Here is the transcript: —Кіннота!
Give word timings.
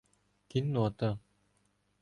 —Кіннота! 0.47 1.19